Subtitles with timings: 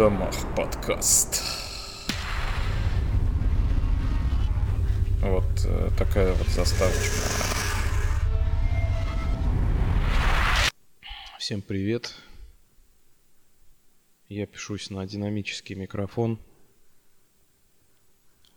[0.00, 1.42] домах подкаст.
[5.20, 7.16] Вот э, такая вот заставочка.
[11.38, 12.14] Всем привет.
[14.30, 16.38] Я пишусь на динамический микрофон.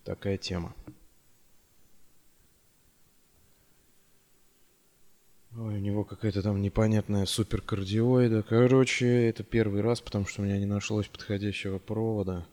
[0.06, 0.74] Такая тема.
[5.56, 8.42] Ой, у него какая-то там непонятная суперкардиоида.
[8.42, 12.48] Короче, это первый раз, потому что у меня не нашлось подходящего провода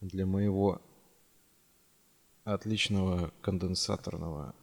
[0.00, 0.80] для моего
[2.44, 4.54] отличного конденсаторного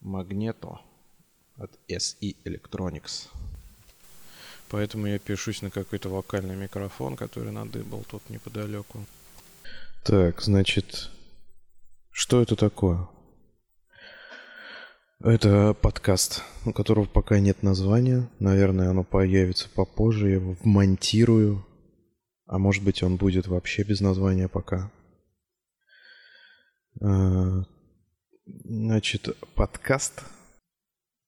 [0.00, 0.80] магнето
[1.56, 3.28] от SE Electronics.
[4.68, 9.04] Поэтому я пишусь на какой-то вокальный микрофон, который надыбал тут неподалеку.
[10.02, 11.10] Так, значит,
[12.10, 13.06] что это такое?
[15.24, 18.28] Это подкаст, у которого пока нет названия.
[18.38, 20.28] Наверное, оно появится попозже.
[20.28, 21.66] Я его вмонтирую.
[22.44, 24.92] А может быть, он будет вообще без названия пока.
[27.00, 27.64] А,
[28.44, 30.22] значит, подкаст.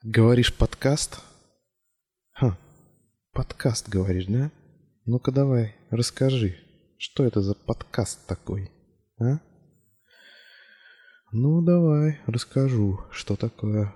[0.03, 1.21] Говоришь подкаст?
[2.33, 2.59] Ха,
[3.33, 4.51] подкаст говоришь, да?
[5.07, 6.57] Ну-ка давай, расскажи,
[6.99, 8.71] что это за подкаст такой,
[9.19, 9.41] а?
[11.31, 13.95] Ну, давай, расскажу, что такое.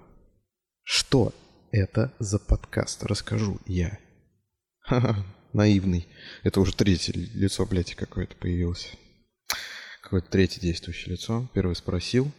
[0.83, 1.33] Что
[1.71, 3.05] это за подкаст?
[3.05, 3.99] Расскажу я.
[4.81, 5.17] Ха-ха,
[5.55, 6.07] наивный.
[6.43, 8.93] Это уже третье лицо, блядь, какое-то появилось.
[10.03, 11.49] Какое-то третье действующее лицо.
[11.55, 12.31] Первый спросил.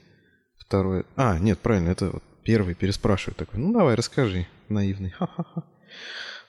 [0.59, 1.05] Второй...
[1.16, 3.59] А, нет, правильно, это вот первый переспрашивает такой.
[3.59, 5.09] Ну, давай, расскажи, наивный.
[5.09, 5.64] Ха-ха-ха.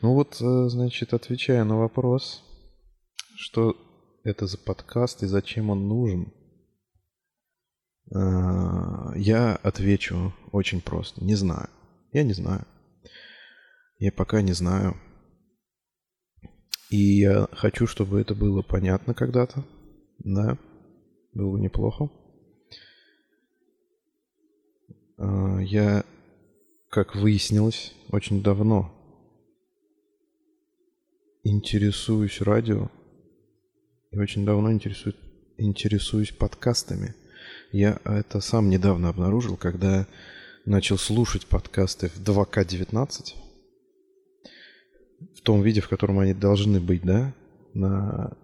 [0.02, 2.44] Ну вот, э, значит, отвечая на вопрос,
[3.36, 3.74] что
[4.22, 6.30] это за подкаст и зачем он нужен–
[8.10, 11.24] я отвечу очень просто.
[11.24, 11.68] Не знаю.
[12.12, 12.66] Я не знаю.
[13.98, 14.96] Я пока не знаю.
[16.90, 19.64] И я хочу, чтобы это было понятно когда-то.
[20.18, 20.58] Да,
[21.32, 22.10] было неплохо.
[25.18, 26.04] Э, я,
[26.90, 28.92] как выяснилось, очень давно
[31.42, 32.90] интересуюсь радио
[34.10, 35.16] и очень давно интересуюсь,
[35.56, 37.14] интересуюсь подкастами–
[37.74, 40.06] я это сам недавно обнаружил, когда
[40.64, 43.34] начал слушать подкасты в 2К19
[45.34, 47.34] в том виде, в котором они должны быть, да,
[47.74, 48.36] на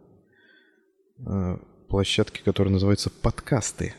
[1.25, 1.59] э,
[1.89, 3.95] площадке, которая называется подкасты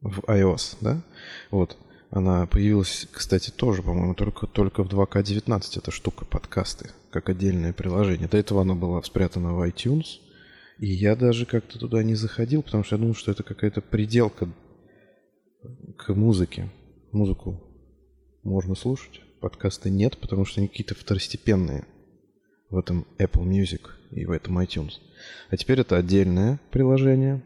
[0.00, 1.02] в iOS, да,
[1.50, 1.76] вот.
[2.10, 8.28] Она появилась, кстати, тоже, по-моему, только, только в 2К19 эта штука подкасты, как отдельное приложение.
[8.28, 10.20] До этого она была спрятана в iTunes–
[10.80, 14.48] и я даже как-то туда не заходил, потому что я думал, что это какая-то приделка
[15.98, 16.70] к музыке.
[17.12, 17.62] Музыку
[18.42, 21.84] можно слушать, подкасты нет, потому что они какие-то второстепенные
[22.70, 24.92] в этом Apple Music и в этом iTunes.
[25.50, 27.44] А теперь это отдельное приложение.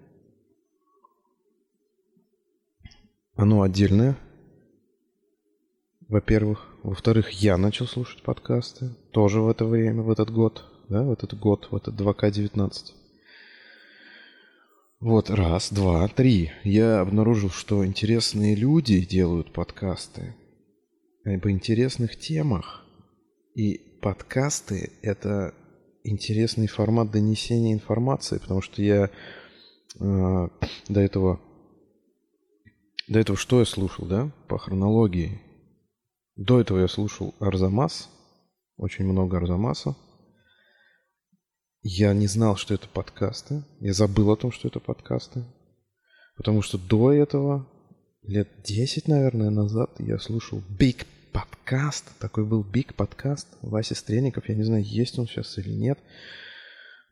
[3.34, 4.16] Оно отдельное,
[6.06, 6.68] во-первых.
[6.84, 11.36] Во-вторых, я начал слушать подкасты тоже в это время, в этот год, да, в этот
[11.36, 12.92] год, в этот 2К19.
[15.04, 16.50] Вот, раз, два, три.
[16.62, 20.34] Я обнаружил, что интересные люди делают подкасты
[21.24, 22.86] по интересных темах.
[23.54, 25.52] И подкасты— это
[26.04, 29.10] интересный формат донесения информации, потому что я
[30.00, 30.48] э,
[30.88, 31.38] до этого...
[33.06, 35.38] До этого что я слушал, да, по хронологии?
[36.34, 38.08] До этого я слушал Арзамас,
[38.78, 39.96] очень много Арзамаса.
[41.86, 43.62] Я не знал, что это подкасты.
[43.78, 45.44] Я забыл о том, что это подкасты.
[46.34, 47.68] Потому что до этого,
[48.22, 52.06] лет 10, наверное, назад, я слушал Big подкаст.
[52.18, 53.48] Такой был Big подкаст.
[53.60, 54.48] Вася Стрельников.
[54.48, 55.98] Я не знаю, есть он сейчас или нет.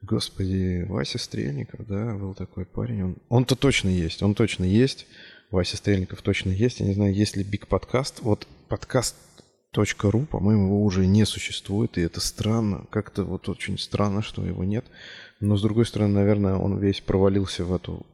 [0.01, 3.03] Господи, Вася Стрельников, да, был такой парень.
[3.03, 5.07] Он, он-то точно есть, он точно есть.
[5.51, 6.81] Вася Стрельников точно есть.
[6.81, 8.21] Я не знаю, есть ли Big подкаст.
[8.23, 9.17] Вот подкаст
[9.75, 12.87] .ру, по-моему, его уже не существует, и это странно.
[12.91, 14.85] Как-то вот очень странно, что его нет.
[15.41, 18.07] Но, с другой стороны, наверное, он весь провалился в эту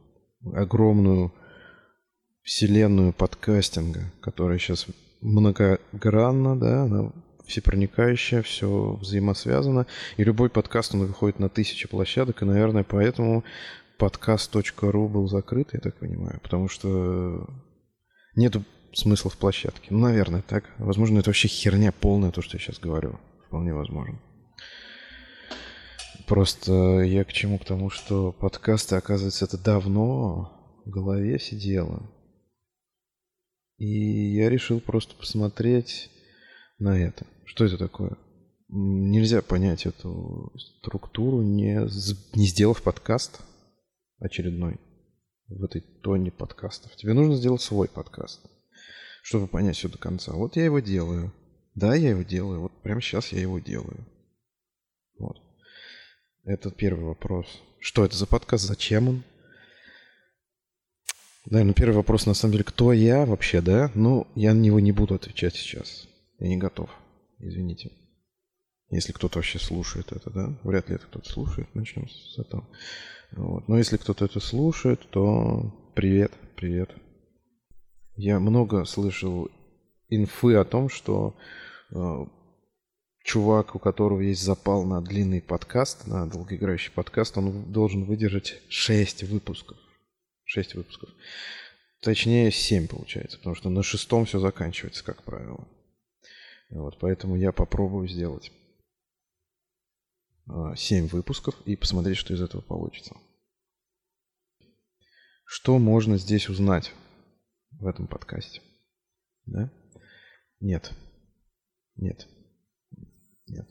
[0.53, 1.33] огромную
[2.43, 4.87] вселенную подкастинга, которая сейчас
[5.21, 7.11] многогранна, да, она
[7.45, 9.85] всепроникающая, все взаимосвязано.
[10.17, 13.43] И любой подкаст, он выходит на тысячи площадок, и, наверное, поэтому
[13.97, 17.47] подкаст.ру был закрыт, я так понимаю, потому что
[18.35, 18.63] нету
[18.93, 19.87] смысл в площадке.
[19.89, 20.65] Ну, наверное, так.
[20.77, 23.19] Возможно, это вообще херня полная, то, что я сейчас говорю.
[23.47, 24.19] Вполне возможно.
[26.27, 27.57] Просто я к чему?
[27.57, 32.09] К тому, что подкасты, оказывается, это давно в голове сидело.
[33.77, 36.09] И я решил просто посмотреть
[36.77, 37.25] на это.
[37.45, 38.17] Что это такое?
[38.69, 41.79] нельзя понять эту структуру, не,
[42.37, 43.41] не сделав подкаст
[44.19, 44.79] очередной
[45.47, 46.95] в этой тоне подкастов.
[46.95, 48.41] Тебе нужно сделать свой подкаст,
[49.21, 50.33] чтобы понять все до конца.
[50.33, 51.33] Вот я его делаю.
[51.75, 52.61] Да, я его делаю.
[52.61, 54.05] Вот прямо сейчас я его делаю.
[55.17, 55.37] Вот.
[56.43, 57.45] Это первый вопрос.
[57.79, 58.65] Что это за подкаст?
[58.65, 59.23] Зачем он?
[61.45, 63.91] Наверное, первый вопрос на самом деле, кто я вообще, да?
[63.95, 66.07] Ну, я на него не буду отвечать сейчас.
[66.39, 66.89] Я не готов.
[67.39, 67.91] Извините.
[68.89, 70.59] Если кто-то вообще слушает это, да?
[70.63, 71.73] Вряд ли это кто-то слушает.
[71.75, 72.67] Начнем с этого.
[73.31, 73.67] Вот.
[73.67, 76.91] Но если кто-то это слушает, то привет, привет.
[78.21, 79.49] Я много слышал
[80.09, 81.37] инфы о том, что
[81.89, 82.25] э,
[83.23, 89.23] чувак, у которого есть запал на длинный подкаст, на долгоиграющий подкаст, он должен выдержать 6
[89.23, 89.77] выпусков.
[90.43, 91.09] 6 выпусков.
[92.01, 95.65] Точнее, 7 получается, потому что на шестом все заканчивается, как правило.
[96.71, 98.51] Вот, поэтому я попробую сделать
[100.75, 103.15] 7 а, выпусков и посмотреть, что из этого получится.
[105.45, 106.91] Что можно здесь узнать
[107.79, 108.61] в этом подкасте?
[109.45, 109.71] Да?
[110.59, 110.91] Нет.
[111.95, 112.27] Нет.
[113.47, 113.67] Нет.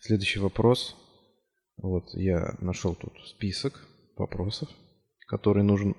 [0.00, 0.96] Следующий вопрос.
[1.76, 3.86] Вот я нашел тут список
[4.16, 4.68] вопросов,
[5.26, 5.96] которые нужен,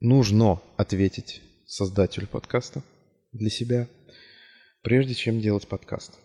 [0.00, 2.82] нужно ответить создателю подкаста
[3.32, 3.88] для себя,
[4.82, 6.18] прежде чем делать подкаст.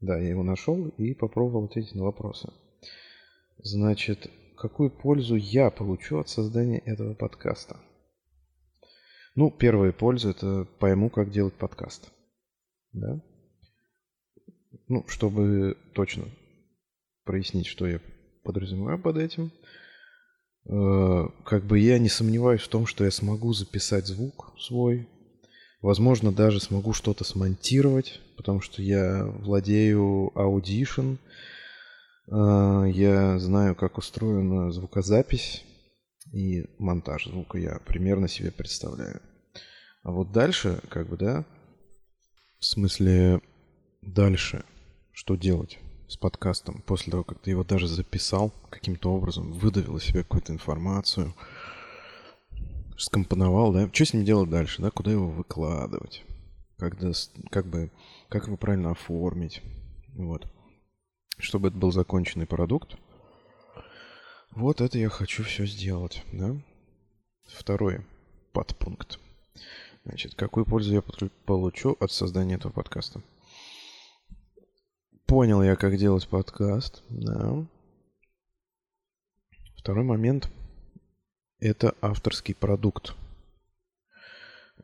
[0.00, 2.52] Да, я его нашел и попробовал ответить на вопросы.
[3.58, 7.80] Значит, какую пользу я получу от создания этого подкаста?
[9.36, 12.10] Ну, первая польза– это пойму, как делать подкаст.
[12.92, 13.20] Да?
[14.88, 16.24] Ну, чтобы точно
[17.24, 18.00] прояснить, что я
[18.42, 19.52] подразумеваю под этим,
[20.68, 25.06] э, как бы я не сомневаюсь в том, что я смогу записать звук свой,
[25.82, 31.18] Возможно, даже смогу что-то смонтировать, потому что я владею Audition,
[32.28, 35.64] а, я знаю, как устроена звукозапись
[36.32, 39.20] и монтаж звука я примерно себе представляю.
[40.02, 41.44] А вот дальше, как бы, да,
[42.58, 43.40] в смысле
[44.02, 44.64] дальше,
[45.12, 45.78] что делать
[46.08, 46.82] с подкастом?
[46.86, 51.34] После того, как ты его даже записал каким-то образом, выдавил из себя какую-то информацию–
[52.96, 56.24] скомпоновал, да, что с ним делать дальше, да, куда его выкладывать,
[56.78, 57.12] когда,
[57.50, 57.90] как бы,
[58.28, 59.62] как его правильно оформить,
[60.14, 60.46] вот,
[61.38, 62.96] чтобы это был законченный продукт.
[64.56, 66.56] Вот это я хочу все сделать, да.
[67.44, 68.00] Второй
[68.54, 69.18] подпункт.
[70.06, 71.02] Значит, какую пользу я
[71.44, 73.20] получу от создания этого подкаста?
[75.26, 77.66] Понял я, как делать подкаст, да.
[79.76, 80.48] Второй момент–
[81.58, 83.14] это авторский продукт.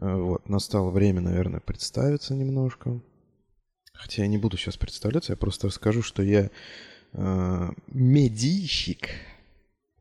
[0.00, 3.00] Э, вот, настало время, наверное, представиться немножко.
[3.94, 6.50] Хотя я не буду сейчас представляться, я просто расскажу, что я
[7.14, 9.08] э, медийщик.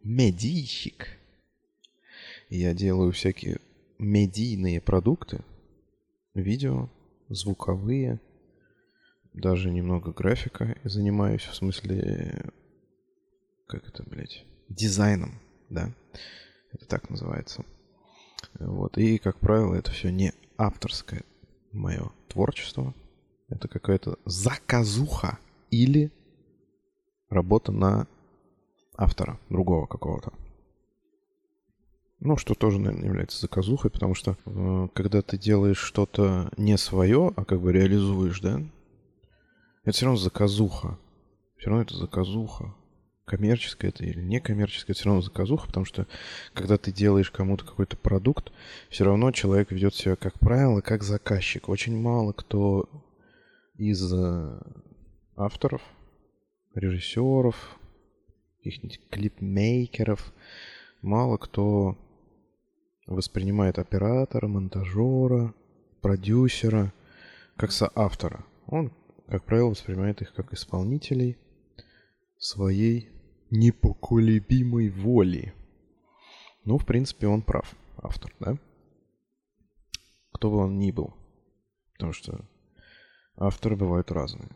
[0.03, 1.07] Медийщик.
[2.49, 3.59] Я делаю всякие
[3.99, 5.43] медийные продукты.
[6.33, 6.89] Видео,
[7.29, 8.19] звуковые,
[9.33, 12.51] даже немного графика занимаюсь, в смысле,
[13.67, 15.39] как это, блядь, дизайном,
[15.69, 15.93] да.
[16.73, 17.65] Это так называется.
[18.59, 18.97] Вот.
[18.97, 21.23] И, как правило, это все не авторское
[21.71, 22.93] мое творчество.
[23.49, 25.37] Это какая-то заказуха
[25.69, 26.11] или
[27.29, 28.07] работа на
[29.01, 30.31] автора другого какого-то.
[32.19, 37.33] Ну, что тоже, наверное, является заказухой, потому что э, когда ты делаешь что-то не свое,
[37.35, 38.61] а как бы реализуешь, да,
[39.83, 40.99] это все равно заказуха.
[41.57, 42.75] Все равно это заказуха
[43.31, 46.05] коммерческое это или некоммерческое, все равно заказуха, потому что
[46.53, 48.51] когда ты делаешь кому-то какой-то продукт,
[48.89, 51.69] все равно человек ведет себя, как правило, как заказчик.
[51.69, 52.89] Очень мало кто
[53.75, 54.61] из э,
[55.37, 55.81] авторов,
[56.75, 57.79] режиссеров,
[58.61, 60.33] каких-нибудь клипмейкеров,
[61.01, 61.97] мало кто
[63.07, 65.53] воспринимает оператора, монтажера,
[66.01, 66.93] продюсера
[67.57, 68.45] как соавтора.
[68.67, 68.91] Он,
[69.27, 71.37] как правило, воспринимает их как исполнителей
[72.37, 73.09] своей
[73.49, 75.53] непоколебимой воли.
[76.63, 78.57] Ну, в принципе, он прав, автор, да?
[80.33, 81.15] Кто бы он ни был.
[81.93, 82.45] Потому что
[83.37, 84.49] авторы бывают разные.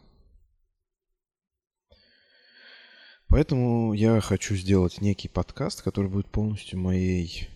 [3.27, 7.49] Поэтому я хочу сделать некий подкаст, который будет полностью моей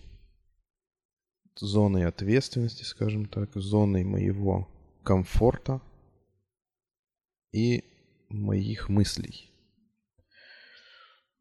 [1.56, 4.68] зоной ответственности, скажем так, зоной моего
[5.04, 5.80] комфорта
[7.52, 7.84] и
[8.28, 9.50] моих мыслей.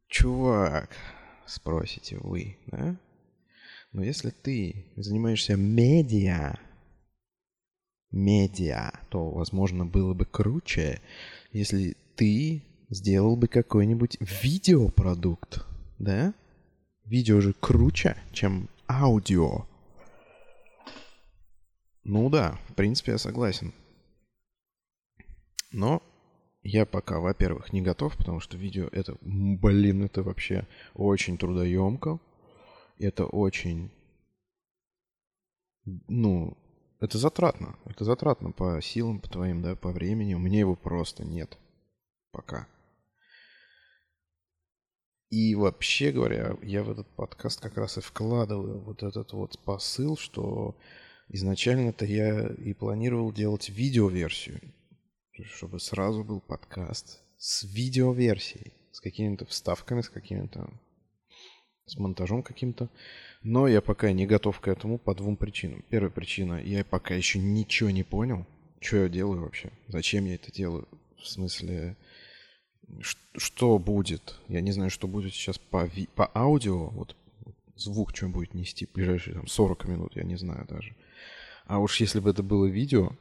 [0.07, 0.95] Чувак,
[1.45, 2.99] спросите вы, да?
[3.91, 6.59] Но если ты занимаешься медиа,
[8.11, 11.01] медиа, то, возможно, было бы круче,
[11.51, 15.65] если ты сделал бы какой-нибудь видеопродукт,
[15.97, 16.33] да?
[17.05, 19.65] Видео же круче, чем аудио.
[22.03, 23.73] Ну да, в принципе, я согласен.
[25.71, 26.01] Но
[26.63, 32.19] я пока, во-первых, не готов, потому что видео это, блин, это вообще очень трудоемко.
[32.97, 33.91] Это очень,
[35.85, 36.57] ну,
[36.99, 37.77] это затратно.
[37.85, 40.33] Это затратно по силам, по твоим, да, по времени.
[40.33, 41.57] У меня его просто нет.
[42.31, 42.67] Пока.
[45.29, 50.17] И вообще говоря, я в этот подкаст как раз и вкладываю вот этот вот посыл,
[50.17, 50.75] что
[51.29, 54.59] изначально-то я и планировал делать видеоверсию,
[55.45, 60.69] чтобы сразу был подкаст с видеоверсией, с какими-то вставками, с какими-то
[61.85, 62.89] с монтажом каким-то.
[63.41, 65.83] Но я пока не готов к этому по двум причинам.
[65.89, 68.45] Первая причина, я пока еще ничего не понял,
[68.79, 70.87] что я делаю вообще, зачем я это делаю.
[71.17, 71.97] В смысле,
[73.35, 74.39] что будет.
[74.47, 76.87] Я не знаю, что будет сейчас по, ви- по аудио.
[76.89, 77.15] Вот
[77.75, 80.95] звук что будет нести в ближайшие там, 40 минут, я не знаю даже.
[81.65, 83.11] А уж если бы это было видео,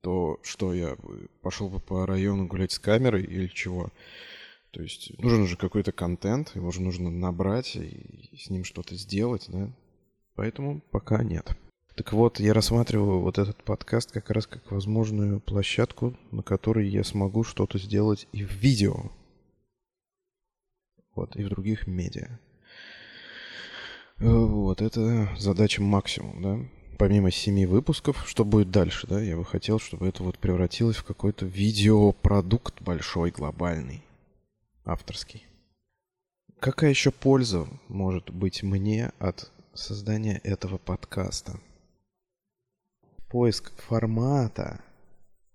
[0.00, 0.96] то что я
[1.42, 3.90] пошел бы по району гулять с камерой или чего?
[4.70, 9.46] То есть нужен же какой-то контент, его же нужно набрать и с ним что-то сделать,
[9.48, 9.70] да?
[10.34, 11.56] Поэтому пока нет.
[11.96, 17.02] Так вот, я рассматриваю вот этот подкаст как раз как возможную площадку, на которой я
[17.02, 19.10] смогу что-то сделать и в видео.
[21.14, 22.38] Вот, и в других медиа.
[24.18, 26.58] Э, вот, это задача максимум, да.
[26.98, 31.04] Помимо семи выпусков, что будет дальше, да, я бы хотел, чтобы это вот превратилось в
[31.04, 34.02] какой-то видеопродукт большой, глобальный,
[34.84, 35.44] авторский.
[36.60, 41.58] Какая еще польза может быть мне от создания этого подкаста?
[43.28, 44.80] Поиск формата,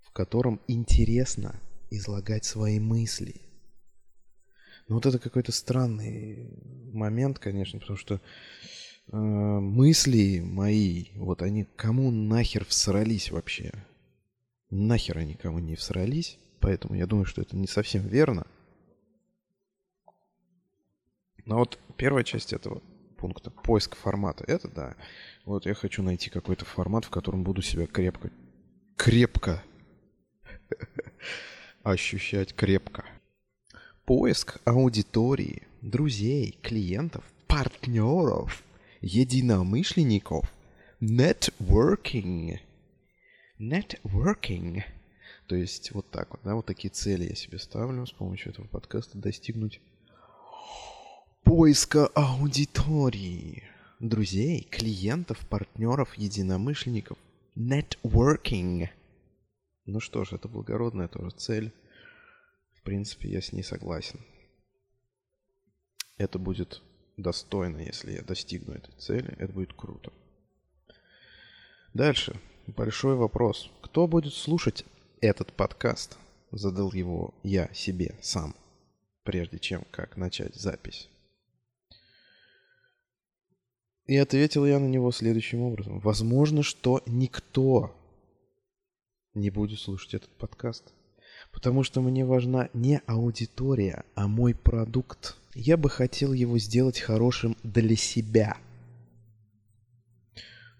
[0.01, 1.59] в котором интересно
[1.89, 3.41] излагать свои мысли.
[4.87, 6.49] Ну вот это какой-то странный
[6.93, 13.71] момент, конечно, потому что э, мысли мои, вот они кому нахер всрались вообще?
[14.69, 18.45] Нахер они кому не всрались, поэтому я думаю, что это не совсем верно.
[21.45, 22.81] Но вот первая часть этого
[23.21, 24.95] пункта, поиск формата, это да.
[25.45, 28.31] Вот я хочу найти какой-то формат, в котором буду себя крепко,
[28.97, 29.63] крепко
[31.83, 33.05] ощущать крепко.
[34.05, 38.63] Поиск аудитории, друзей, клиентов, партнеров,
[39.01, 40.51] единомышленников,
[40.99, 42.59] networking.
[43.59, 44.81] Networking.
[45.47, 48.65] То есть вот так вот, да, вот такие цели я себе ставлю с помощью этого
[48.65, 49.79] подкаста достигнуть
[51.43, 53.63] поиска аудитории
[54.01, 57.17] друзей, клиентов, партнеров, единомышленников.
[57.55, 58.89] Networking.
[59.85, 61.71] Ну что ж, это благородная тоже цель.
[62.73, 64.19] В принципе, я с ней согласен.
[66.17, 66.81] Это будет
[67.17, 69.35] достойно, если я достигну этой цели.
[69.37, 70.11] Это будет круто.
[71.93, 72.35] Дальше.
[72.67, 73.69] Большой вопрос.
[73.81, 74.85] Кто будет слушать
[75.19, 76.17] этот подкаст?
[76.51, 78.55] Задал его я себе сам,
[79.23, 81.09] прежде чем как начать запись.
[84.05, 85.99] И ответил я на него следующим образом.
[85.99, 87.95] Возможно, что никто
[89.33, 90.93] не будет слушать этот подкаст.
[91.51, 95.37] Потому что мне важна не аудитория, а мой продукт.
[95.53, 98.57] Я бы хотел его сделать хорошим для себя.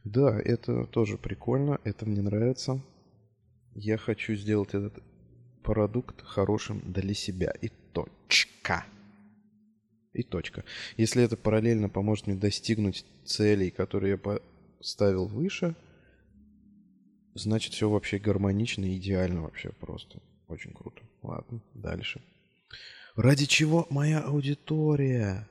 [0.04, 2.82] Да, это тоже прикольно, это мне нравится.
[3.76, 5.02] Я хочу сделать этот
[5.64, 7.54] продукт хорошим для себя.
[7.62, 8.86] И точка.
[10.14, 10.66] И точка.
[10.98, 14.40] Если это параллельно поможет мне достигнуть целей, которые я
[14.78, 15.76] поставил выше,
[17.34, 20.20] значит все вообще гармонично и идеально вообще просто.
[20.48, 21.02] Очень круто.
[21.22, 22.22] Ладно, дальше.
[23.16, 25.48] Ради чего моя аудитория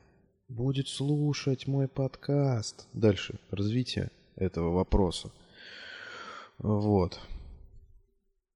[0.49, 2.87] будет слушать мой подкаст?
[2.93, 3.39] Дальше.
[3.51, 5.31] Развитие этого вопроса.
[6.59, 7.19] Вот.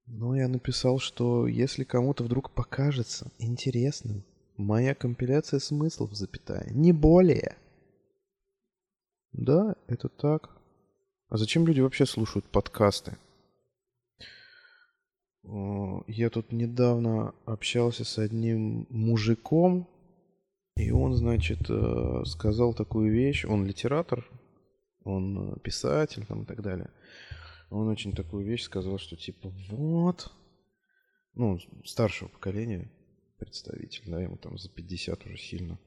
[0.07, 4.23] Ну, я написал, что если кому-то вдруг покажется интересным
[4.57, 6.71] Моя компиляция смыслов, запятая.
[6.71, 7.57] Не более.
[9.33, 10.51] Да, это так.
[11.29, 13.17] А зачем люди вообще слушают подкасты?
[16.07, 19.89] Я тут недавно общался с одним мужиком,
[20.77, 23.45] и он, значит, э, сказал такую вещь.
[23.45, 24.25] Он литератор,
[25.03, 26.91] он писатель там и так далее.
[27.71, 30.33] Он очень такую вещь сказал, что типа вот,
[31.35, 32.91] ну, старшего поколения,
[33.45, 35.79] представитель, да, ему там за 50 уже сильно.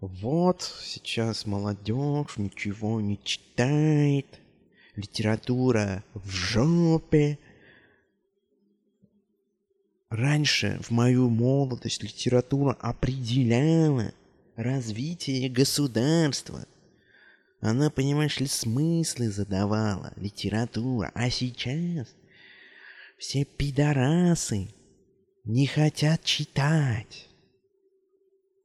[0.00, 4.26] Вот, сейчас молодежь ничего не читает,
[4.96, 7.38] литература в жопе.
[10.10, 14.12] раньше, в мою молодость, литература определяла
[14.56, 16.66] развитие государства.
[17.60, 21.10] Она, понимаешь ли, смыслы задавала, литература.
[21.14, 22.08] А сейчас
[23.18, 24.68] все пидорасы
[25.48, 27.26] не хотят читать.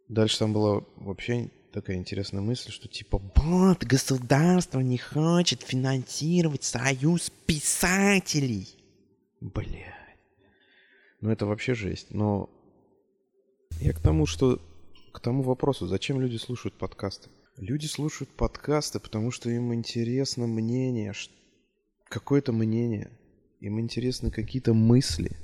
[0.09, 7.31] Дальше там была вообще такая интересная мысль, что типа вот государство не хочет финансировать союз
[7.47, 8.67] писателей.
[9.39, 10.19] Блядь.
[11.21, 12.07] Ну это вообще жесть.
[12.11, 12.49] Но
[13.79, 14.61] я к тому, что
[15.13, 17.29] к тому вопросу, зачем люди слушают подкасты?
[17.55, 21.13] Люди слушают подкасты, потому что им интересно мнение,
[22.09, 23.09] какое-то мнение.
[23.61, 25.37] Им интересны какие-то мысли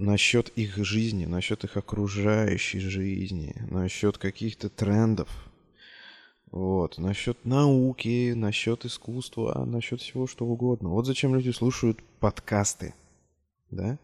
[0.00, 5.28] насчет их жизни, насчет их окружающей жизни, насчет каких-то трендов.
[6.50, 10.88] Вот, насчет науки, насчет искусства, насчет всего что угодно.
[10.88, 12.94] Вот зачем люди слушают подкасты
[13.70, 13.98] да?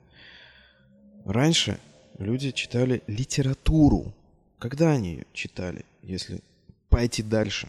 [1.24, 1.78] Раньше
[2.18, 4.12] люди читали литературу.
[4.58, 6.40] Когда они ее читали, если
[6.88, 7.68] пойти дальше?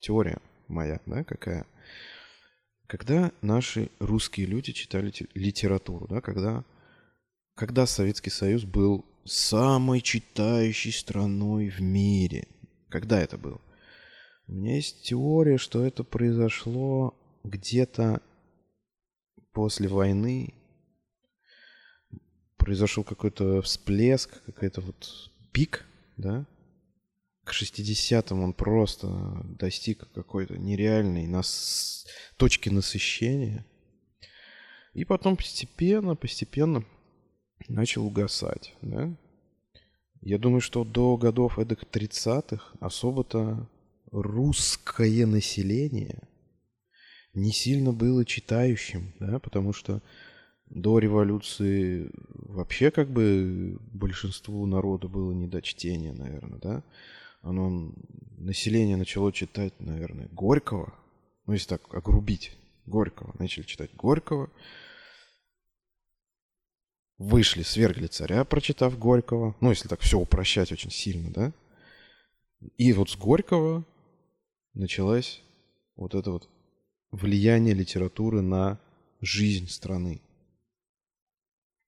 [0.00, 0.38] Теория
[0.68, 1.66] моя, да, какая?
[2.86, 6.64] Когда наши русские люди читали литературу, да, когда,
[7.54, 12.48] когда Советский Союз был самой читающей страной в мире.
[12.88, 13.60] Когда это было?
[14.46, 18.20] У меня есть теория, что это произошло где-то
[19.52, 20.54] после войны
[22.56, 25.84] произошел какой-то всплеск, какой-то вот пик,
[26.16, 26.46] да,
[27.44, 29.06] к 60-м он просто
[29.44, 32.06] достиг какой-то нереальной нас...
[32.38, 33.66] точки насыщения.
[34.94, 36.84] И потом постепенно, постепенно
[37.68, 39.14] начал угасать, да.
[40.20, 43.68] Я думаю, что до годов эдак 30-х особо-то
[44.10, 46.22] русское население
[47.34, 50.00] не сильно было читающим, да, потому что
[50.66, 56.82] до революции вообще как бы большинству народа было не до чтения, наверное, да?
[57.42, 57.92] Оно,
[58.38, 60.94] население начало читать, наверное, Горького.
[61.46, 63.34] Ну, если так огрубить, Горького.
[63.38, 64.50] Начали читать Горького.
[67.18, 69.54] Вышли, свергли царя, прочитав Горького.
[69.60, 71.52] Ну, если так все упрощать очень сильно, да?
[72.76, 73.84] И вот с Горького
[74.72, 75.42] началось
[75.96, 76.48] вот это вот
[77.12, 78.80] влияние литературы на
[79.20, 80.20] жизнь страны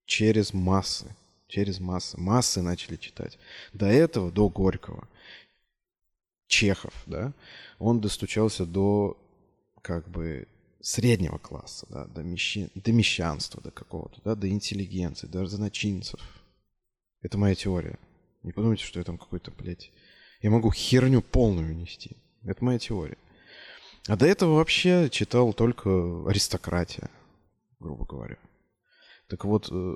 [0.06, 1.14] через массы.
[1.48, 2.18] Через массы.
[2.18, 3.38] Массы начали читать.
[3.72, 5.08] До этого, до Горького,
[6.48, 7.32] Чехов, да,
[7.78, 9.16] он достучался до
[9.82, 10.46] как бы
[10.86, 16.20] среднего класса, да, до, мещи, до мещанства, до какого-то, да, до интеллигенции, до начинцев.
[17.22, 17.98] Это моя теория.
[18.44, 19.90] Не подумайте, что я там какой-то, блядь...
[20.42, 22.16] Я могу херню полную нести.
[22.44, 23.18] Это моя теория.
[24.06, 25.90] А до этого вообще читал только
[26.28, 27.10] аристократия,
[27.80, 28.38] грубо говоря.
[29.26, 29.94] Так вот, э,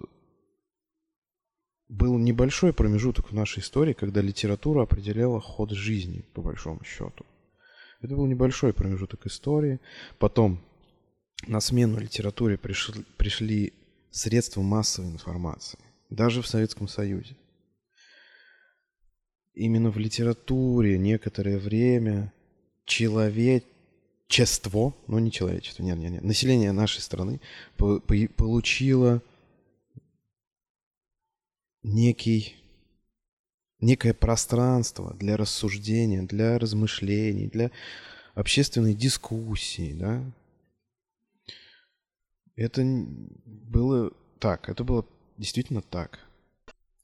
[1.88, 7.24] был небольшой промежуток в нашей истории, когда литература определяла ход жизни, по большому счету.
[8.00, 9.78] Это был небольшой промежуток истории.
[10.18, 10.60] Потом
[11.46, 13.72] на смену литературе пришли, пришли
[14.10, 15.78] средства массовой информации,
[16.10, 17.36] даже в Советском Союзе.
[19.54, 22.32] Именно в литературе некоторое время
[22.84, 27.40] человечество, ну не человечество, нет, нет, нет, население нашей страны
[27.76, 29.22] получило
[31.82, 32.56] некий,
[33.80, 37.70] некое пространство для рассуждения, для размышлений, для
[38.34, 40.22] общественной дискуссии, да.
[42.56, 46.20] Это было так, это было действительно так.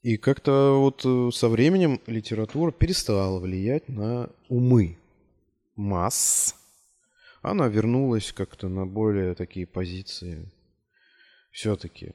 [0.03, 4.99] И как-то вот э, со временем литература перестала влиять на умы
[5.75, 6.55] масс.
[7.43, 10.51] Она вернулась как-то на более такие позиции
[11.51, 12.13] все-таки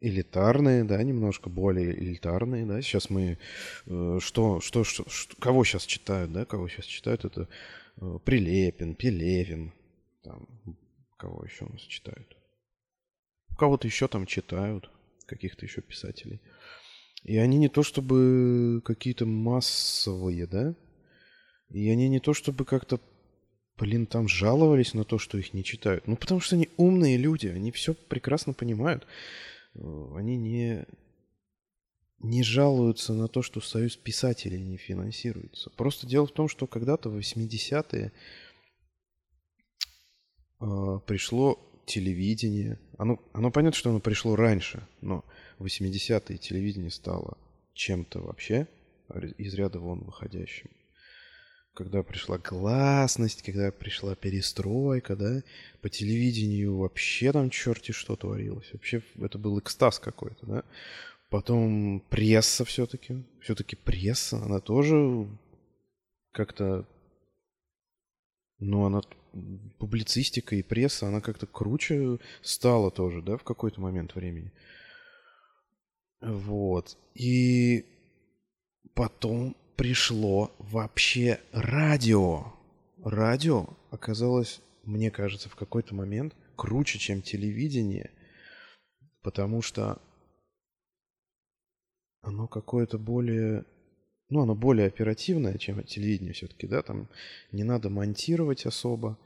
[0.00, 2.82] элитарные, да, немножко более элитарные, да.
[2.82, 3.38] Сейчас мы
[3.86, 7.48] э, что, что, что, что, кого сейчас читают, да, кого сейчас читают, это
[8.00, 9.72] э, Прилепин, Пелевин,
[10.22, 10.46] там,
[11.16, 12.36] кого еще у нас читают.
[13.56, 14.90] Кого-то еще там читают,
[15.26, 16.40] каких-то еще писателей.
[17.22, 20.74] И они не то чтобы какие-то массовые, да,
[21.70, 23.00] и они не то чтобы как-то,
[23.78, 26.06] блин, там жаловались на то, что их не читают.
[26.06, 29.06] Ну, потому что они умные люди, они все прекрасно понимают.
[29.74, 29.80] Э,
[30.16, 30.86] они не,
[32.18, 35.70] не жалуются на то, что Союз писателей не финансируется.
[35.70, 38.12] Просто дело в том, что когда-то в 80-е
[40.60, 42.78] э, пришло телевидение.
[42.98, 45.24] Оно, оно понятно, что оно пришло раньше, но
[45.58, 47.36] в 80-е телевидение стало
[47.74, 48.66] чем-то вообще
[49.38, 50.70] из ряда вон выходящим.
[51.74, 55.42] когда пришла гласность, когда пришла перестройка, да,
[55.82, 58.72] по телевидению вообще там черти что творилось.
[58.72, 60.64] Вообще это был экстаз какой-то, да.
[61.30, 63.24] Потом пресса все-таки.
[63.40, 65.28] Все-таки пресса, она тоже
[66.32, 66.86] как-то...
[68.64, 69.02] Ну, она...
[69.78, 74.52] Публицистика и пресса, она как-то круче стала тоже, да, в какой-то момент времени.
[76.20, 76.96] Вот.
[77.14, 77.84] И
[78.94, 82.54] потом пришло вообще радио.
[83.02, 88.12] Радио оказалось, мне кажется, в какой-то момент круче, чем телевидение,
[89.22, 90.00] потому что
[92.22, 93.64] оно какое-то более...
[94.34, 97.06] Ну, оно более оперативное, чем телевидение все-таки, да, там
[97.52, 99.16] не надо монтировать особо,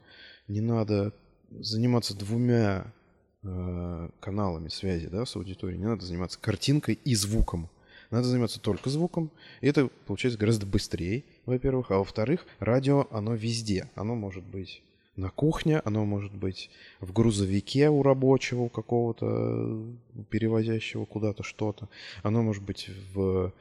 [0.47, 1.13] не надо
[1.49, 2.93] заниматься двумя
[3.41, 7.69] э, каналами связи, да, с аудиторией, не надо заниматься картинкой и звуком.
[8.11, 9.31] Надо заниматься только звуком.
[9.61, 11.89] И это получается гораздо быстрее, во-первых.
[11.89, 13.89] А во-вторых, радио, оно везде.
[13.95, 14.83] Оно может быть
[15.15, 16.69] на кухне, оно может быть
[16.99, 19.83] в грузовике у рабочего, у какого-то
[20.29, 21.89] перевозящего куда-то что-то.
[22.21, 23.51] Оно может быть в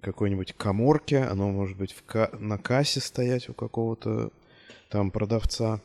[0.00, 4.32] какой-нибудь коморке, оно может быть в ка- на кассе стоять у какого-то
[4.90, 5.80] там продавца.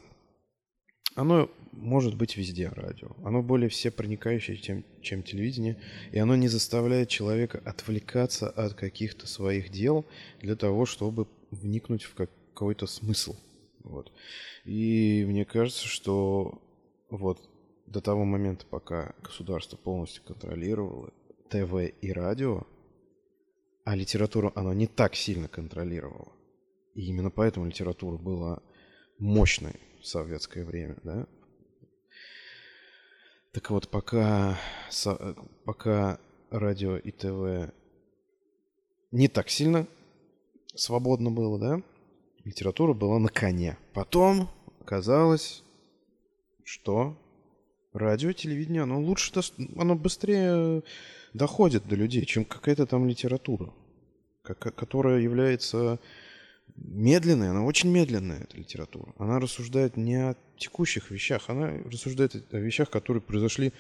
[1.16, 3.16] Оно может быть везде радио.
[3.24, 5.80] Оно более все проникающее, чем, чем телевидение,
[6.12, 10.06] и оно не заставляет человека отвлекаться от каких-то своих дел
[10.42, 13.36] для того, чтобы вникнуть в какой-то смысл.
[13.84, 14.12] Вот.
[14.66, 16.62] И мне кажется, что
[17.10, 17.42] вот
[17.86, 21.12] до того момента, пока государство полностью контролировало
[21.50, 22.66] ТВ и радио,
[23.84, 26.32] а литературу оно не так сильно контролировало.
[26.96, 28.62] И именно поэтому литература была
[29.18, 31.28] мощной в советское время, да,
[33.54, 34.58] так вот, пока,
[35.64, 36.20] пока
[36.50, 37.72] радио и ТВ
[39.12, 39.86] не так сильно
[40.74, 41.82] свободно было, да,
[42.46, 43.78] литература была на коне.
[43.94, 45.64] Потом оказалось,
[46.64, 47.16] что
[47.94, 49.32] радио, телевидение, оно лучше,
[49.78, 50.82] оно быстрее
[51.34, 53.74] доходит до людей, чем какая-то там литература,
[54.44, 56.00] которая является
[56.76, 59.14] медленная, она очень медленная, эта литература.
[59.18, 63.74] Она рассуждает не о текущих вещах, она рассуждает о вещах, которые произошли,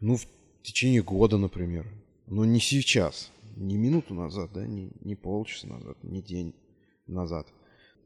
[0.00, 0.26] ну, в
[0.62, 1.86] течение года, например.
[2.26, 6.54] Но не сейчас, не минуту назад, да, не, не полчаса назад, не день
[7.06, 7.48] назад,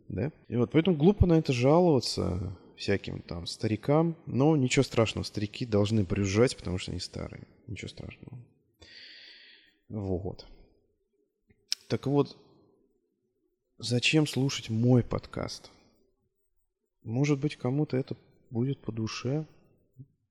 [0.08, 0.30] да.
[0.48, 6.04] И вот поэтому глупо на это жаловаться всяким там старикам, но ничего страшного, старики должны
[6.04, 8.38] брюзжать, потому что они старые, ничего страшного.
[9.92, 10.46] Вот.
[11.86, 12.34] Так вот,
[13.76, 15.70] зачем слушать мой подкаст?
[17.04, 18.16] Может быть, кому-то это
[18.48, 19.46] будет по душе.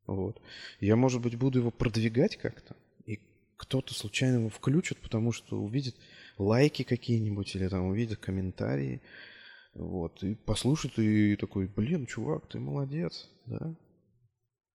[0.07, 0.41] Вот.
[0.79, 2.75] Я, может быть, буду его продвигать как-то.
[3.05, 3.19] И
[3.55, 5.95] кто-то случайно его включит, потому что увидит
[6.39, 8.99] лайки какие-нибудь или там увидит комментарии.
[9.75, 10.23] Вот.
[10.23, 13.75] И послушает и такой, блин, чувак, ты молодец, да?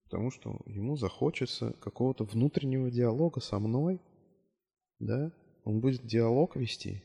[0.05, 3.99] Потому что ему захочется какого-то внутреннего диалога со мной,
[4.99, 5.31] да?
[5.63, 7.03] Он будет диалог вести.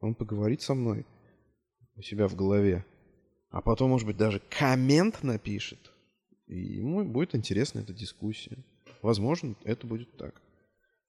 [0.00, 1.06] Он поговорит со мной
[1.96, 2.84] у себя в голове.
[3.50, 5.92] А потом, может быть, даже коммент напишет.
[6.46, 8.64] И ему будет интересна эта дискуссия.
[9.02, 10.40] Возможно, это будет так.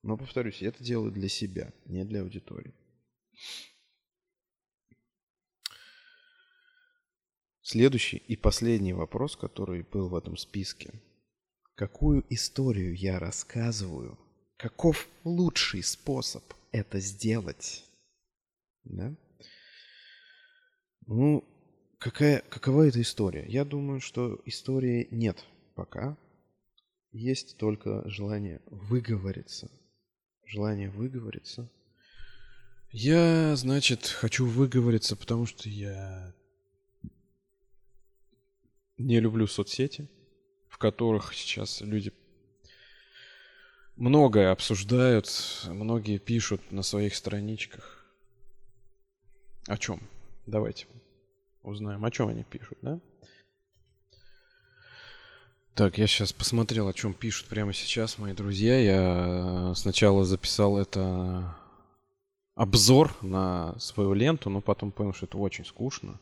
[0.04, 2.74] Но, повторюсь, я это делаю для себя, не для аудитории.
[7.62, 11.02] Следующий и последний вопрос, который был в этом списке.
[11.74, 14.20] Какую историю я рассказываю?
[14.58, 17.84] Каков лучший способ это сделать?
[18.86, 19.14] Да?
[21.08, 21.44] Ну,
[22.00, 23.46] какая, какова эта история?
[23.48, 25.44] Я думаю, что истории нет
[25.76, 26.18] пока.
[27.12, 29.70] Есть только желание выговориться.
[30.46, 31.70] Желание выговориться.
[32.92, 36.34] Я, значит, хочу выговориться, потому что я
[38.98, 40.10] не люблю соцсети,
[40.70, 42.14] в которых сейчас люди
[43.96, 45.30] многое обсуждают,
[45.68, 48.06] многие пишут на своих страничках.
[49.68, 50.02] О чем?
[50.46, 50.88] Давайте
[51.64, 53.00] узнаем, о чем они пишут, да?
[55.74, 58.80] Так, я сейчас посмотрел, о чем пишут прямо сейчас мои друзья.
[58.80, 61.54] Я сначала записал это
[62.56, 66.18] обзор на свою ленту, но потом понял, что это очень скучно,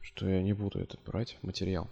[0.00, 1.90] что я не буду этот брать материал.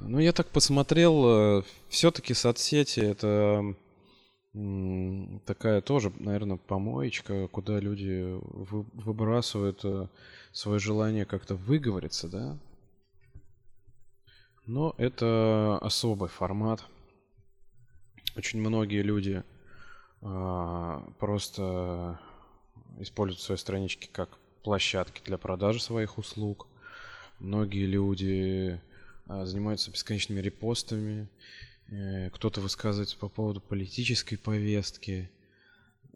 [0.00, 3.76] Ну, я так посмотрел, э, все-таки соцсети это
[5.44, 10.08] такая тоже, наверное, помоечка, куда люди выбрасывают э,
[10.52, 12.58] свое желание как-то выговориться, да.
[14.66, 16.84] Но это особый формат.
[18.36, 19.42] Очень многие люди
[20.20, 22.20] а, просто
[22.98, 26.66] используют свои странички как площадки для продажи своих услуг.
[27.38, 28.80] Многие люди
[29.26, 31.28] а, занимаются бесконечными репостами.
[31.90, 35.30] Э, кто-то высказывается по поводу политической повестки.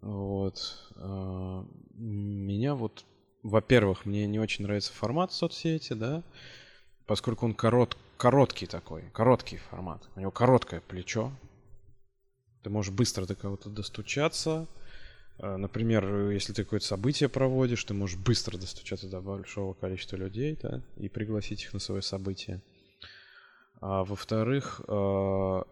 [0.00, 0.90] Вот.
[0.96, 3.04] А, меня вот,
[3.42, 6.22] во-первых, мне не очень нравится формат соцсети, да,
[7.06, 10.08] поскольку он корот, короткий такой, короткий формат.
[10.16, 11.32] У него короткое плечо.
[12.62, 14.66] Ты можешь быстро до кого-то достучаться.
[15.38, 20.58] А, например, если ты какое-то событие проводишь, ты можешь быстро достучаться до большого количества людей,
[20.61, 22.61] да, и пригласить их на свое событие.
[23.83, 25.64] А во-вторых, а,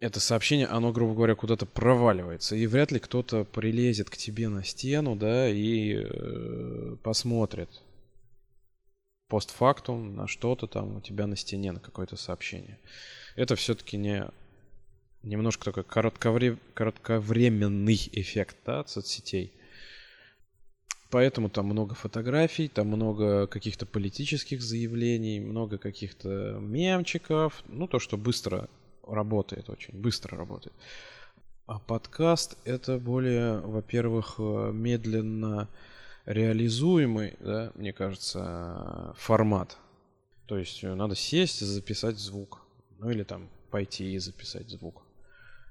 [0.00, 4.64] это сообщение, оно, грубо говоря, куда-то проваливается, и вряд ли кто-то прилезет к тебе на
[4.64, 7.70] стену, да, и э, посмотрит
[9.28, 12.80] постфактум на что-то там у тебя на стене, на какое-то сообщение.
[13.36, 14.28] Это все-таки не
[15.22, 16.58] немножко такой коротковре...
[16.74, 19.52] коротковременный эффект да, от соцсетей.
[21.16, 27.64] Поэтому там много фотографий, там много каких-то политических заявлений, много каких-то мемчиков.
[27.68, 28.68] Ну, то, что быстро
[29.02, 30.76] работает, очень быстро работает.
[31.64, 35.70] А подкаст это более, во-первых, э, медленно
[36.26, 39.78] реализуемый, да, мне кажется, формат.
[40.44, 42.60] То есть э, надо сесть и записать звук.
[42.98, 45.02] Ну или там пойти и записать звук.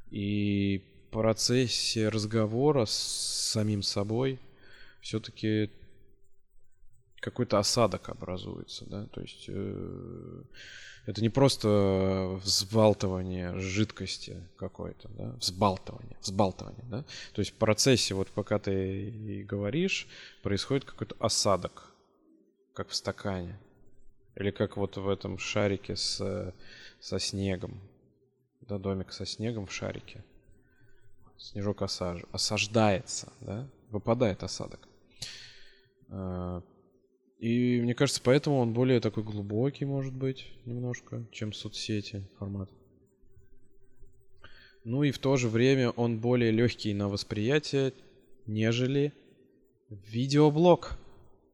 [0.10, 4.39] И в процессе разговора с самим собой
[5.06, 5.70] все-таки
[7.20, 10.44] какой-то осадок образуется, да, то есть э,
[11.06, 18.30] это не просто взбалтывание жидкости какой-то, да, взбалтывание, взбалтывание, да, то есть в процессе, вот
[18.30, 20.08] пока ты говоришь,
[20.41, 21.94] происходит какой-то осадок,
[22.74, 23.60] как в стакане,
[24.36, 26.54] или как вот в этом шарике с,
[27.00, 27.80] со снегом,
[28.62, 30.24] да, домик со снегом в шарике,
[31.38, 32.24] снежок осаж...
[32.32, 34.80] осаждается, да, выпадает осадок.
[36.15, 36.63] А,
[37.39, 42.69] и мне кажется, поэтому он более такой глубокий, может быть, немножко, чем соцсети формат.
[44.86, 47.91] Ну и в то же время он более легкий на восприятие,
[48.45, 49.13] нежели
[49.89, 50.97] видеоблог,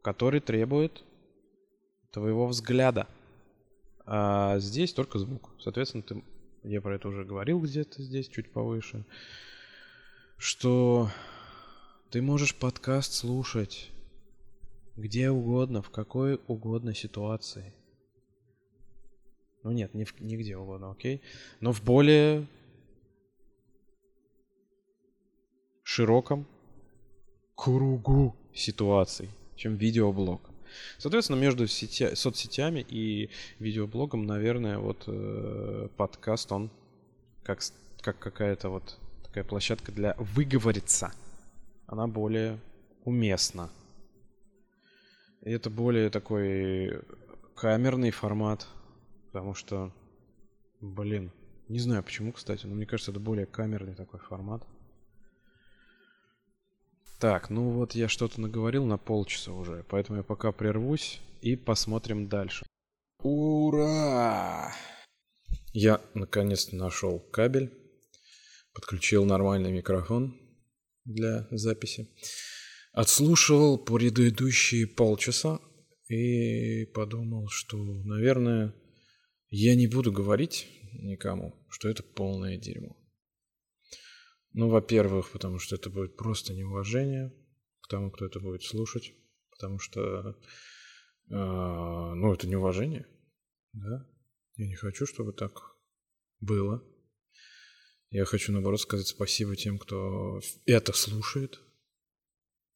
[0.03, 1.03] который требует
[2.11, 3.07] твоего взгляда.
[4.05, 5.49] А здесь только звук.
[5.59, 6.23] Соответственно, ты,
[6.63, 9.05] я про это уже говорил где-то здесь, чуть повыше,
[10.37, 11.09] что
[12.11, 13.89] ты можешь подкаст слушать
[15.01, 17.73] где угодно, в какой угодно ситуации.
[19.63, 21.21] Ну нет, не, в, не где угодно, окей.
[21.59, 22.47] Но в более
[25.83, 26.47] широком
[27.55, 30.41] кругу ситуаций, чем видеоблог.
[30.97, 36.71] Соответственно, между сетя, соцсетями и видеоблогом, наверное, вот э, подкаст, он
[37.43, 37.59] как,
[38.01, 41.11] как какая-то вот такая площадка для выговориться,
[41.87, 42.59] она более
[43.03, 43.69] уместна.
[45.41, 47.01] И это более такой
[47.55, 48.67] камерный формат,
[49.27, 49.91] потому что,
[50.79, 51.31] блин,
[51.67, 54.63] не знаю почему, кстати, но мне кажется, это более камерный такой формат.
[57.19, 62.27] Так, ну вот я что-то наговорил на полчаса уже, поэтому я пока прервусь и посмотрим
[62.27, 62.65] дальше.
[63.23, 64.73] Ура!
[65.73, 67.71] Я наконец-то нашел кабель,
[68.73, 70.35] подключил нормальный микрофон
[71.05, 72.09] для записи.
[72.91, 75.59] Отслушивал предыдущие полчаса
[76.09, 78.75] и подумал, что, наверное,
[79.49, 82.97] я не буду говорить никому, что это полное дерьмо.
[84.53, 87.33] Ну, во-первых, потому что это будет просто неуважение
[87.81, 89.13] к тому, кто это будет слушать,
[89.51, 90.37] потому что,
[91.29, 93.07] э, ну, это неуважение,
[93.71, 94.05] да.
[94.57, 95.77] Я не хочу, чтобы так
[96.41, 96.83] было.
[98.09, 101.61] Я хочу, наоборот, сказать спасибо тем, кто это слушает,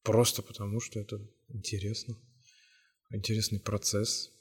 [0.05, 2.15] Просто потому, что это интересно.
[3.09, 4.31] Интересный процесс.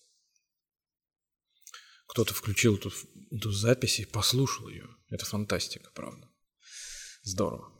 [2.07, 2.93] Кто-то включил эту,
[3.31, 4.87] эту запись и послушал ее.
[5.09, 6.29] Это фантастика, правда.
[7.23, 7.73] Здорово.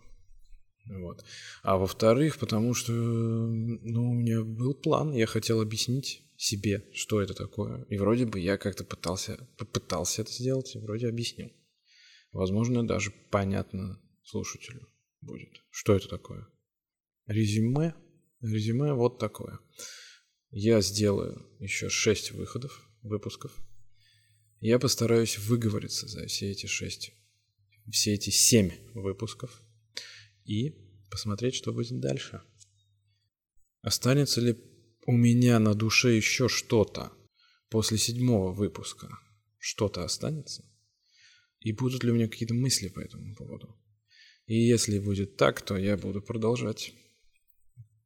[0.87, 1.25] Вот.
[1.63, 7.35] А во-вторых, потому что ну, у меня был план, я хотел объяснить себе, что это
[7.35, 7.85] такое.
[7.91, 11.53] И вроде бы я как-то пытался, попытался это сделать, и вроде объяснил.
[12.33, 14.89] Возможно, даже понятно слушателю
[15.21, 16.49] будет, что это такое.
[17.27, 17.95] Резюме.
[18.41, 19.59] Резюме вот такое.
[20.51, 23.57] Я сделаю еще шесть выходов, выпусков.
[24.61, 27.13] Я постараюсь выговориться за все эти шесть,
[27.91, 29.61] все эти семь выпусков
[30.45, 30.71] и
[31.11, 32.43] посмотреть, что будет дальше.
[33.81, 34.57] Останется ли
[35.07, 37.13] у меня на душе еще что-то
[37.69, 39.09] после седьмого выпуска?
[39.59, 40.65] Что-то останется?
[41.61, 43.77] И будут ли у меня какие-то мысли по этому поводу?
[44.47, 46.95] И если будет так, то я буду продолжать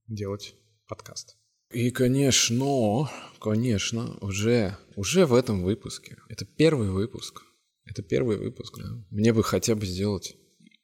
[0.09, 0.55] делать
[0.87, 1.37] подкаст.
[1.71, 6.17] И, конечно, конечно, уже, уже в этом выпуске.
[6.29, 7.43] Это первый выпуск.
[7.85, 8.89] Это первый выпуск, да.
[9.11, 10.35] Мне бы хотя бы сделать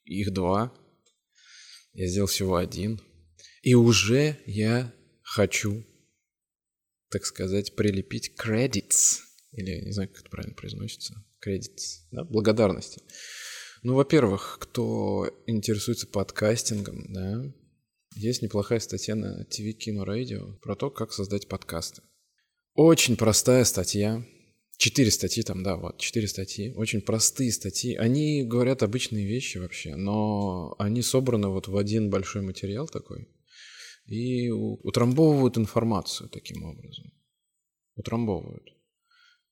[0.05, 0.75] их два.
[1.95, 3.01] Я сделал всего один.
[3.63, 5.87] И уже я хочу,
[7.11, 9.21] так сказать, прилепить credits.
[9.53, 11.15] Или не знаю, как это правильно произносится.
[11.47, 12.09] Credits.
[12.11, 12.25] Да?
[12.25, 13.01] Благодарности.
[13.83, 17.55] Ну, во-первых, кто интересуется подкастингом, да,
[18.15, 22.03] есть неплохая статья на TV Kino Radio про то, как создать подкасты.
[22.75, 24.25] Очень простая статья.
[24.77, 26.73] Четыре статьи там, да, вот, четыре статьи.
[26.75, 27.95] Очень простые статьи.
[27.95, 33.29] Они говорят обычные вещи вообще, но они собраны вот в один большой материал такой
[34.07, 37.13] и утрамбовывают информацию таким образом.
[37.97, 38.69] Утрамбовывают.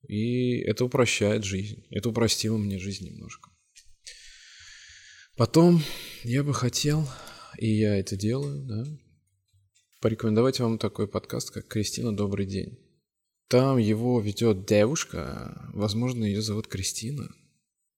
[0.08, 1.86] И это упрощает жизнь.
[1.90, 3.50] Это упростило мне жизнь немножко.
[5.36, 5.82] Потом
[6.24, 7.08] я бы хотел,
[7.58, 8.84] и я это делаю, да,
[10.00, 12.78] порекомендовать вам такой подкаст, как «Кристина, добрый день».
[13.48, 17.28] Там его ведет девушка, возможно, ее зовут Кристина.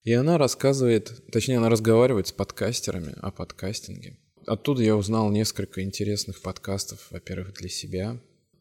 [0.03, 4.19] И она рассказывает, точнее, она разговаривает с подкастерами о подкастинге.
[4.47, 8.21] Оттуда я узнал несколько интересных подкастов, во-первых, для себя.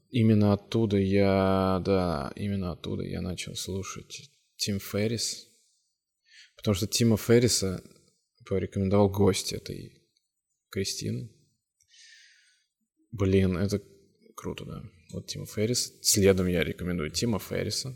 [0.10, 5.48] Именно оттуда я, да, именно оттуда я начал слушать Тим Феррис.
[6.56, 7.84] Потому что Тима Ферриса
[8.46, 10.03] порекомендовал гость этой
[10.74, 11.30] Кристины.
[13.12, 13.80] Блин, это
[14.36, 14.84] круто, да.
[15.12, 15.94] Вот Тима Феррис.
[16.02, 17.96] Следом я рекомендую Тима Ферриса.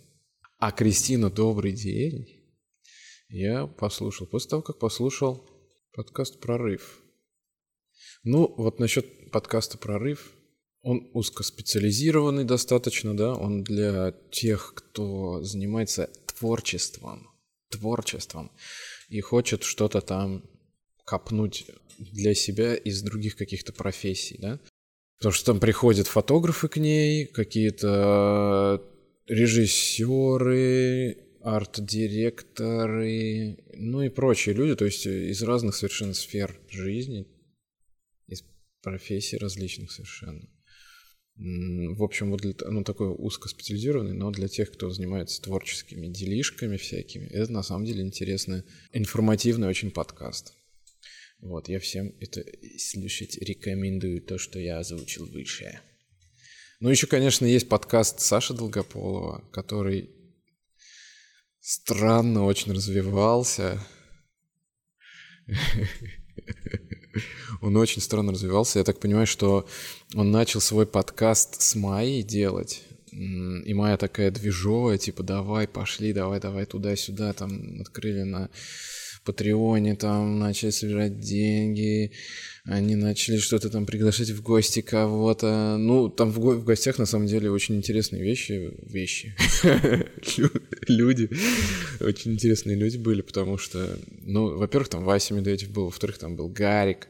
[0.59, 2.27] А Кристина, добрый день.
[3.29, 4.27] Я послушал.
[4.27, 5.49] После того, как послушал
[5.91, 7.01] подкаст «Прорыв».
[8.23, 10.33] Ну, вот насчет подкаста «Прорыв»,
[10.83, 17.27] он узкоспециализированный достаточно, да, он для тех, кто занимается творчеством,
[17.69, 18.51] творчеством
[19.09, 20.43] и хочет что-то там
[21.07, 21.65] копнуть
[21.97, 24.59] для себя из других каких-то профессий, да.
[25.17, 28.83] Потому что там приходят фотографы к ней, какие-то
[29.25, 37.25] режиссеры, арт-директоры, ну и прочие люди, то есть из разных совершенно сфер жизни,
[38.27, 38.43] из
[38.83, 40.49] профессий различных совершенно.
[41.37, 47.27] В общем, вот для, ну, такой узкоспециализированный, но для тех, кто занимается творческими делишками всякими,
[47.27, 50.56] это на самом деле интересный, информативный очень подкаст.
[51.39, 52.43] Вот, я всем это
[52.79, 55.79] слушать рекомендую, то, что я озвучил выше.
[56.79, 60.09] Ну, еще, конечно, есть подкаст Саши Долгополова, который
[61.59, 63.79] странно очень развивался.
[67.61, 68.79] Он очень странно развивался.
[68.79, 69.67] Я так понимаю, что
[70.13, 72.83] он начал свой подкаст с Майей делать.
[73.11, 77.33] И Майя такая движовая, типа, давай, пошли, давай, давай туда-сюда.
[77.33, 78.49] Там открыли на
[79.27, 82.11] Патреоне там начали собирать деньги,
[82.63, 85.77] они начали что-то там приглашать в гости кого-то.
[85.77, 88.73] Ну, там в, го- в гостях на самом деле очень интересные вещи.
[88.83, 89.35] Вещи.
[90.87, 91.29] Люди.
[91.99, 96.49] Очень интересные люди были, потому что, ну, во-первых, там Вася Медведев был, во-вторых, там был
[96.49, 97.07] Гарик,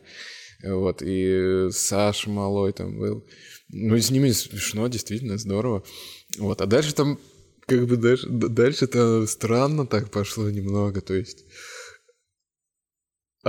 [0.64, 3.26] вот, и Саша Малой там был.
[3.70, 5.84] Ну, с ними смешно, действительно, здорово.
[6.38, 7.20] Вот, а дальше там
[7.68, 11.44] как бы дальше, дальше-то странно так пошло немного, то есть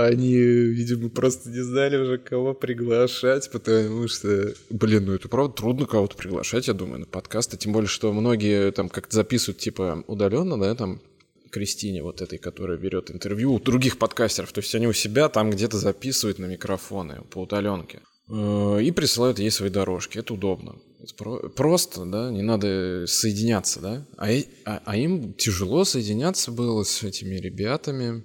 [0.05, 5.85] они, видимо, просто не знали уже, кого приглашать, потому что, блин, ну это правда трудно
[5.85, 7.57] кого-то приглашать, я думаю, на подкасты.
[7.57, 11.01] Тем более, что многие там как-то записывают, типа, удаленно, да, там,
[11.49, 14.51] Кристине вот этой, которая берет интервью у других подкастеров.
[14.51, 18.01] То есть они у себя там где-то записывают на микрофоны по удаленке.
[18.29, 20.19] Э, и присылают ей свои дорожки.
[20.19, 20.75] Это удобно.
[21.01, 24.05] Это про- просто, да, не надо соединяться, да.
[24.17, 24.27] А,
[24.65, 28.23] а, а им тяжело соединяться было с этими ребятами.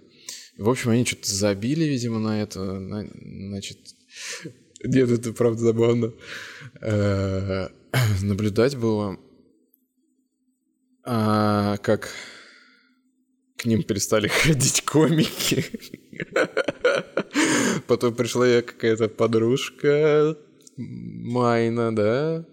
[0.56, 2.60] В общем, они что-то забили, видимо, на это.
[2.78, 3.78] На, значит,
[4.84, 6.12] нет, это правда забавно.
[6.80, 7.68] Э,
[8.22, 9.18] наблюдать было,
[11.04, 12.10] а, как
[13.56, 15.64] к ним перестали ходить комики.
[17.86, 20.38] Потом пришла я какая-то подружка
[20.76, 22.46] Майна, да,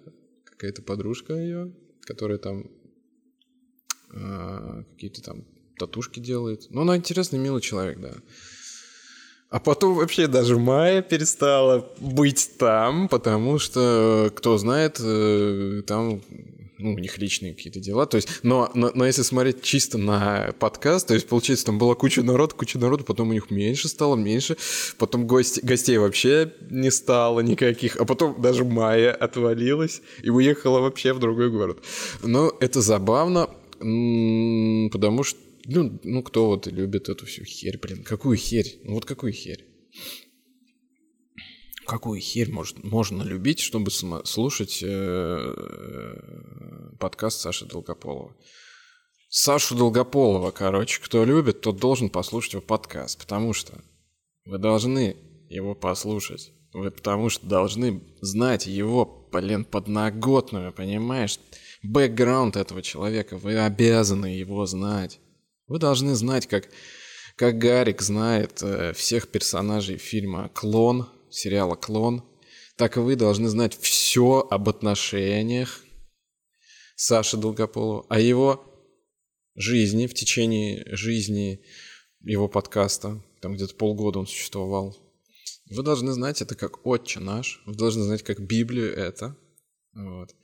[0.45, 2.69] какая-то подружка ее, которая там
[4.13, 5.45] а, какие-то там
[5.81, 6.67] татушки делает.
[6.69, 8.13] Ну, она интересный, милый человек, да.
[9.49, 16.21] А потом вообще даже Майя перестала быть там, потому что, кто знает, э, там
[16.81, 18.05] ну, у них личные какие-то дела.
[18.05, 21.95] То есть, но, но, но если смотреть чисто на подкаст, то есть, получается, там была
[21.95, 24.57] куча народу, куча народу, потом у них меньше стало, меньше.
[24.97, 27.97] Потом гости, гостей вообще не стало никаких.
[27.97, 31.83] А потом даже Майя отвалилась и уехала вообще в другой город.
[32.23, 38.03] Но это забавно, потому что ну, ну, кто вот любит эту всю херь, блин?
[38.03, 38.79] Какую херь?
[38.83, 39.67] Ну, вот какую херь?
[41.91, 45.53] какую херь может, можно любить, чтобы см- слушать э,
[46.99, 48.33] подкаст Саши Долгополова?
[49.27, 53.73] Сашу Долгополова, короче, кто любит, тот должен послушать его подкаст, потому что
[54.45, 55.17] вы должны
[55.49, 56.53] его послушать.
[56.73, 61.39] Вы потому что должны знать его, блин, подноготную, понимаешь?
[61.83, 65.19] Бэкграунд этого человека, вы обязаны его знать.
[65.71, 66.67] Вы должны знать, как,
[67.37, 72.25] как Гарик знает э, всех персонажей фильма «Клон», сериала «Клон»,
[72.75, 75.81] так и вы должны знать все об отношениях
[76.97, 78.61] Саши Долгополова, о его
[79.55, 81.61] жизни, в течение жизни
[82.19, 84.97] его подкаста, там где-то полгода он существовал.
[85.69, 89.37] Вы должны знать это как «Отче наш», вы должны знать как Библию это.
[89.93, 90.35] Вот.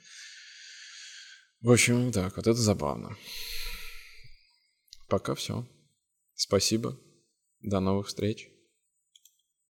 [1.60, 3.18] В общем, так, вот это забавно.
[5.08, 5.66] Пока все.
[6.34, 6.98] Спасибо.
[7.62, 8.50] До новых встреч.